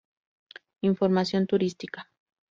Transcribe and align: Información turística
Información 0.81 1.45
turística 1.45 2.09